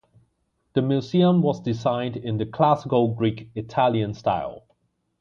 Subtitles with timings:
[0.73, 4.65] The museum was designed in the Classical Greek- Italian style.